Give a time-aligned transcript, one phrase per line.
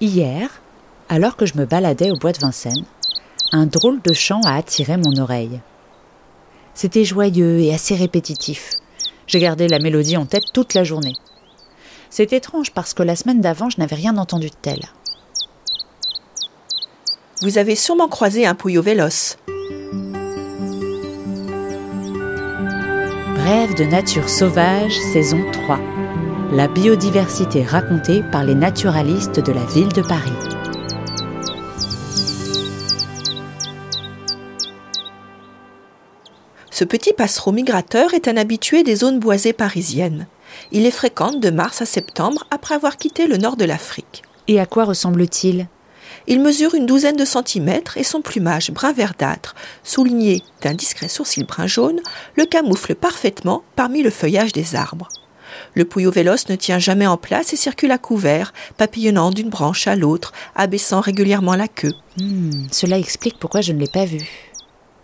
[0.00, 0.48] Hier,
[1.08, 2.84] alors que je me baladais au bois de Vincennes,
[3.50, 5.60] un drôle de chant a attiré mon oreille.
[6.72, 8.74] C'était joyeux et assez répétitif.
[9.26, 11.14] J'ai gardé la mélodie en tête toute la journée.
[12.10, 14.78] C'est étrange parce que la semaine d'avant, je n'avais rien entendu de tel.
[17.42, 19.36] Vous avez sûrement croisé un Puyo Véloce.
[23.34, 25.80] Brève de nature sauvage, saison 3.
[26.50, 30.32] La biodiversité racontée par les naturalistes de la ville de Paris.
[36.70, 40.26] Ce petit passereau migrateur est un habitué des zones boisées parisiennes.
[40.72, 44.22] Il les fréquente de mars à septembre après avoir quitté le nord de l'Afrique.
[44.46, 45.68] Et à quoi ressemble-t-il?
[46.28, 51.44] Il mesure une douzaine de centimètres et son plumage brun verdâtre, souligné d'un discret sourcil
[51.44, 52.00] brun jaune,
[52.36, 55.10] le camoufle parfaitement parmi le feuillage des arbres.
[55.74, 59.86] Le Puyo véloce ne tient jamais en place et circule à couvert, papillonnant d'une branche
[59.86, 61.94] à l'autre, abaissant régulièrement la queue.
[62.18, 64.20] Hmm, Cela explique pourquoi je ne l'ai pas vu.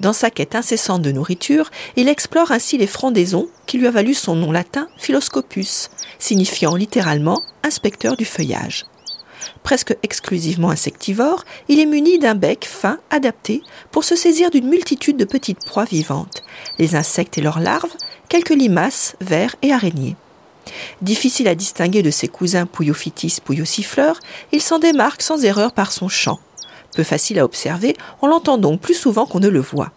[0.00, 4.14] Dans sa quête incessante de nourriture, il explore ainsi les frondaisons qui lui a valu
[4.14, 8.86] son nom latin Philoscopus, signifiant littéralement inspecteur du feuillage.
[9.62, 15.18] Presque exclusivement insectivore, il est muni d'un bec fin adapté pour se saisir d'une multitude
[15.18, 16.42] de petites proies vivantes,
[16.78, 17.94] les insectes et leurs larves,
[18.28, 20.16] quelques limaces, vers et araignées.
[21.02, 24.18] Difficile à distinguer de ses cousins Puyophytis Puyosifleur,
[24.52, 26.38] il s'en démarque sans erreur par son chant.
[26.94, 29.92] Peu facile à observer, on l'entend donc plus souvent qu'on ne le voit.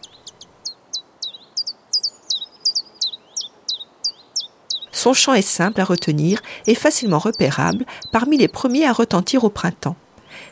[4.91, 9.49] Son chant est simple à retenir et facilement repérable parmi les premiers à retentir au
[9.49, 9.97] printemps.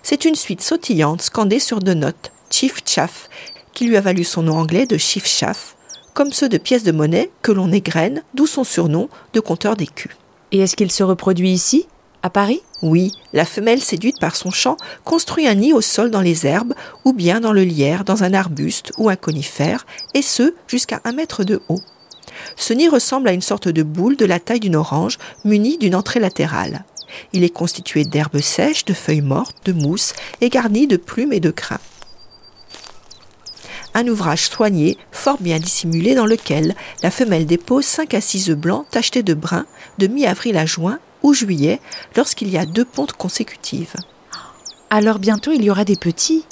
[0.04, 3.30] C'est une suite sautillante scandée sur deux notes, Chief Chaff,
[3.74, 5.78] qui lui a valu son nom anglais de Chief Chaff,
[6.14, 10.12] comme ceux de pièces de monnaie que l'on égrène, d'où son surnom de compteur d'écus.
[10.52, 11.88] Et est-ce qu'il se reproduit ici,
[12.24, 12.62] à Paris?
[12.82, 16.74] Oui, la femelle séduite par son chant construit un nid au sol dans les herbes
[17.06, 21.14] ou bien dans le lierre, dans un arbuste ou un conifère, et ce jusqu'à un
[21.14, 21.82] mètre de haut.
[22.56, 25.96] Ce nid ressemble à une sorte de boule de la taille d'une orange, munie d'une
[25.96, 26.86] entrée latérale.
[27.34, 31.40] Il est constitué d'herbes sèches, de feuilles mortes, de mousse et garni de plumes et
[31.40, 31.80] de crins.
[33.94, 38.58] Un ouvrage soigné, fort bien dissimulé, dans lequel la femelle dépose 5 à 6 œufs
[38.58, 39.68] blancs tachetés de brun
[40.00, 41.80] de mi-avril à juin ou juillet,
[42.18, 43.94] lorsqu'il y a deux pontes consécutives.
[44.90, 46.44] Alors bientôt il y aura des petits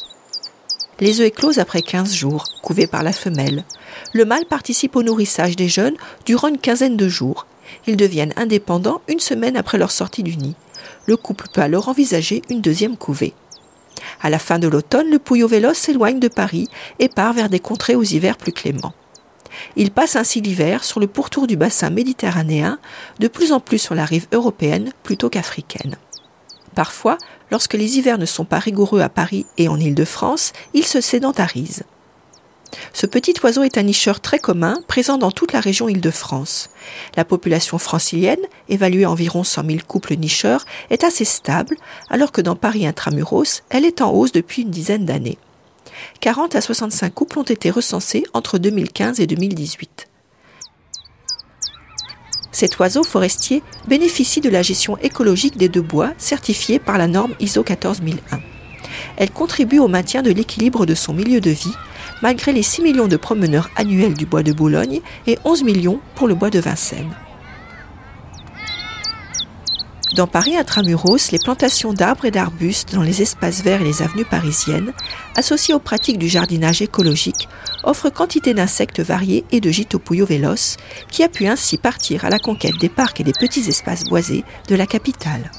[0.99, 3.65] Les œufs éclosent après 15 jours, couvés par la femelle.
[4.13, 5.97] Le mâle participe au nourrissage des jeunes
[6.27, 7.47] durant une quinzaine de jours.
[7.87, 10.53] Ils deviennent indépendants une semaine après leur sortie du nid.
[11.07, 13.33] Le couple peut alors envisager une deuxième couvée.
[14.21, 16.67] À la fin de l'automne, le Puyo véloce s'éloigne de Paris
[16.99, 18.93] et part vers des contrées aux hivers plus cléments.
[19.75, 22.79] Il passe ainsi l'hiver sur le pourtour du bassin méditerranéen,
[23.19, 25.97] de plus en plus sur la rive européenne plutôt qu'africaine.
[26.75, 27.17] Parfois,
[27.51, 31.83] lorsque les hivers ne sont pas rigoureux à Paris et en Île-de-France, il se sédentarise.
[32.93, 36.69] Ce petit oiseau est un nicheur très commun, présent dans toute la région Île-de-France.
[37.15, 41.77] La population francilienne, évaluée à environ 100 000 couples nicheurs, est assez stable,
[42.09, 45.37] alors que dans Paris intramuros, elle est en hausse depuis une dizaine d'années.
[46.21, 50.07] 40 à 65 couples ont été recensés entre 2015 et 2018.
[52.51, 57.33] Cet oiseau forestier bénéficie de la gestion écologique des deux bois certifiée par la norme
[57.39, 58.39] ISO 14001.
[59.17, 61.73] Elle contribue au maintien de l'équilibre de son milieu de vie,
[62.21, 66.27] malgré les 6 millions de promeneurs annuels du bois de Boulogne et 11 millions pour
[66.27, 67.15] le bois de Vincennes.
[70.15, 74.25] Dans Paris intramuros, les plantations d'arbres et d'arbustes dans les espaces verts et les avenues
[74.25, 74.91] parisiennes,
[75.35, 77.47] associées aux pratiques du jardinage écologique,
[77.83, 80.77] offrent quantité d'insectes variés et de gîtes au pouillot véloce,
[81.09, 84.43] qui a pu ainsi partir à la conquête des parcs et des petits espaces boisés
[84.67, 85.51] de la capitale.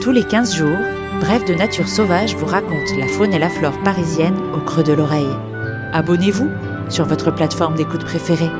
[0.00, 0.78] Tous les 15 jours,
[1.20, 4.94] Bref de Nature Sauvage vous raconte la faune et la flore parisienne au creux de
[4.94, 5.36] l'oreille.
[5.92, 6.48] Abonnez-vous
[6.88, 8.50] sur votre plateforme d'écoute préférée.